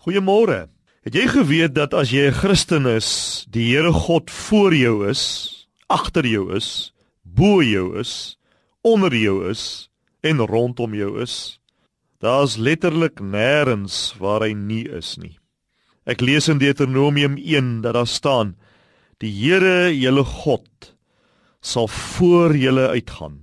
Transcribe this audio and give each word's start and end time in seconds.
Goeiemôre. 0.00 0.70
Het 1.04 1.12
jy 1.12 1.26
geweet 1.28 1.74
dat 1.76 1.92
as 1.92 2.08
jy 2.08 2.30
'n 2.32 2.38
Christen 2.40 2.86
is, 2.88 3.44
die 3.52 3.76
Here 3.76 3.92
God 3.92 4.30
voor 4.30 4.72
jou 4.72 5.04
is, 5.04 5.66
agter 5.88 6.24
jou 6.24 6.56
is, 6.56 6.92
bo 7.22 7.60
jou 7.60 8.00
is, 8.00 8.38
onder 8.80 9.12
jou 9.12 9.50
is 9.50 9.90
en 10.22 10.40
rondom 10.40 10.94
jou 10.94 11.20
is? 11.20 11.60
Daar's 12.18 12.56
letterlik 12.56 13.20
nêrens 13.20 14.14
waar 14.18 14.40
hy 14.40 14.54
nie 14.54 14.88
is 14.88 15.18
nie. 15.18 15.36
Ek 16.06 16.20
lees 16.20 16.48
in 16.48 16.58
Deuteronomium 16.58 17.36
1 17.36 17.82
dat 17.82 17.92
daar 17.92 18.06
staan: 18.06 18.56
Die 19.18 19.32
Here, 19.32 19.92
julle 19.92 20.24
God, 20.24 20.96
sal 21.60 21.88
voor 21.88 22.56
julle 22.56 22.88
uitgaan. 22.88 23.40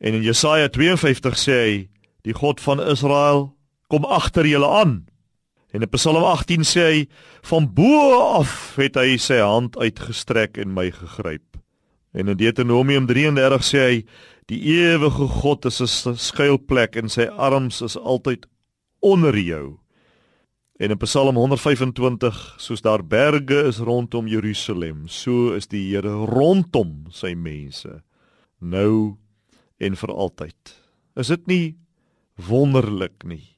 En 0.00 0.14
in 0.14 0.22
Jesaja 0.22 0.68
52 0.68 1.36
sê 1.36 1.52
hy: 1.52 1.88
Die 2.24 2.32
God 2.32 2.60
van 2.60 2.80
Israel 2.80 3.52
kom 3.88 4.04
agter 4.04 4.46
julle 4.46 4.68
aan. 4.68 5.06
En 5.76 5.82
in 5.82 5.90
Psalm 5.92 6.24
18 6.24 6.64
sê 6.64 6.82
hy 6.88 7.00
van 7.50 7.66
bo 7.76 8.14
af 8.40 8.78
het 8.80 8.94
hy 8.96 9.18
sy 9.20 9.42
hand 9.44 9.74
uitgestrek 9.76 10.56
en 10.62 10.70
my 10.72 10.86
gegryp. 10.88 11.58
En 12.16 12.32
in 12.32 12.38
Deuteronomium 12.40 13.04
33 13.10 13.66
sê 13.66 13.82
hy 13.82 13.98
die 14.48 14.62
ewige 14.72 15.26
God 15.42 15.68
is 15.68 15.82
'n 15.84 16.16
skuilplek 16.16 16.96
en 16.96 17.12
sy 17.12 17.26
arms 17.28 17.82
is 17.82 17.96
altyd 17.96 18.46
onder 19.04 19.36
jou. 19.36 19.76
En 20.80 20.90
in 20.90 20.98
Psalm 20.98 21.36
125 21.36 22.54
soos 22.56 22.80
daar 22.80 23.04
berge 23.04 23.66
is 23.68 23.78
rondom 23.78 24.26
Jerusalem, 24.26 25.08
so 25.08 25.52
is 25.52 25.66
die 25.66 25.92
Here 25.92 26.24
rondom 26.24 27.04
sy 27.10 27.34
mense 27.34 28.02
nou 28.60 29.18
en 29.78 29.96
vir 29.96 30.08
altyd. 30.08 30.80
Is 31.16 31.28
dit 31.28 31.46
nie 31.46 31.76
wonderlik 32.36 33.24
nie? 33.24 33.55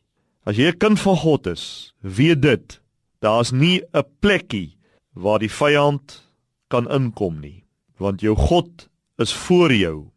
As 0.48 0.56
jy 0.56 0.72
'n 0.72 0.80
kind 0.80 0.96
van 0.96 1.16
God 1.16 1.46
is, 1.46 1.92
weet 2.00 2.40
dit, 2.40 2.80
daar's 3.20 3.52
nie 3.52 3.82
'n 3.92 4.08
plekkie 4.20 4.78
waar 5.12 5.38
die 5.38 5.52
vyand 5.52 6.24
kan 6.68 6.88
inkom 6.88 7.40
nie, 7.40 7.64
want 7.98 8.20
jou 8.20 8.34
God 8.34 8.88
is 9.18 9.32
voor 9.32 9.72
jou. 9.72 10.10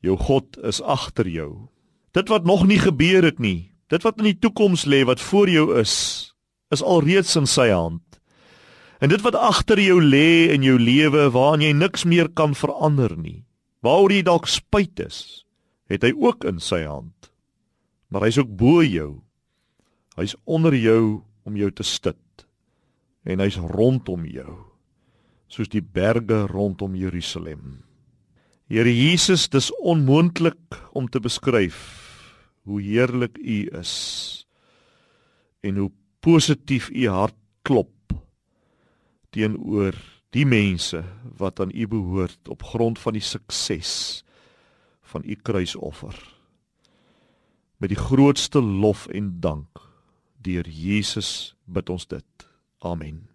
Jou 0.00 0.16
God 0.16 0.58
is 0.62 0.80
agter 0.82 1.26
jou. 1.26 1.68
Dit 2.12 2.28
wat 2.28 2.44
nog 2.44 2.66
nie 2.66 2.78
gebeur 2.78 3.24
het 3.24 3.38
nie, 3.38 3.72
dit 3.88 4.02
wat 4.02 4.18
in 4.18 4.24
die 4.24 4.38
toekoms 4.38 4.84
lê 4.84 5.04
wat 5.04 5.20
voor 5.20 5.48
jou 5.48 5.78
is, 5.78 6.34
is 6.70 6.82
alreeds 6.82 7.36
in 7.36 7.46
sy 7.46 7.68
hand. 7.70 8.02
En 9.00 9.08
dit 9.08 9.20
wat 9.20 9.34
agter 9.34 9.80
jou 9.80 10.00
lê 10.00 10.52
in 10.52 10.62
jou 10.62 10.78
lewe 10.78 11.30
waaraan 11.30 11.60
jy 11.60 11.72
niks 11.72 12.04
meer 12.04 12.28
kan 12.28 12.54
verander 12.54 13.16
nie, 13.16 13.44
waaroor 13.80 14.12
jy 14.12 14.22
dalk 14.22 14.46
spyt 14.46 15.00
is, 15.00 15.44
het 15.88 16.02
hy 16.02 16.12
ook 16.14 16.44
in 16.44 16.60
sy 16.60 16.84
hand. 16.84 17.32
Maar 18.08 18.22
hy's 18.22 18.38
ook 18.38 18.56
bo 18.56 18.82
jou. 18.82 19.22
Hy's 20.16 20.34
onder 20.44 20.74
jou 20.76 21.22
om 21.48 21.56
jou 21.56 21.70
te 21.72 21.84
stit 21.86 22.46
en 23.24 23.40
hy's 23.40 23.56
rondom 23.56 24.26
jou 24.28 24.58
soos 25.52 25.68
die 25.68 25.82
berge 25.84 26.46
rondom 26.48 26.94
Jerusalem. 26.96 27.82
Here 28.72 28.88
Jesus, 28.88 29.50
dis 29.52 29.68
onmoontlik 29.84 30.78
om 30.96 31.08
te 31.12 31.20
beskryf 31.20 31.80
hoe 32.64 32.80
heerlik 32.80 33.36
U 33.36 33.58
is 33.76 33.94
en 35.60 35.76
hoe 35.76 35.90
positief 36.24 36.88
U 36.88 37.08
hart 37.12 37.36
klop 37.68 38.16
teenoor 39.32 39.96
die 40.32 40.46
mense 40.48 41.02
wat 41.36 41.60
aan 41.60 41.72
U 41.74 41.86
behoort 41.88 42.48
op 42.52 42.64
grond 42.72 43.00
van 43.00 43.16
die 43.16 43.24
sukses 43.24 44.22
van 45.12 45.24
U 45.24 45.36
kruisoffer. 45.36 46.16
Met 47.76 47.92
die 47.92 48.00
grootste 48.00 48.62
lof 48.62 49.04
en 49.12 49.34
dank 49.44 49.91
deur 50.42 50.68
Jesus 50.68 51.54
bid 51.66 51.90
ons 51.90 52.06
dit. 52.08 52.48
Amen. 52.82 53.31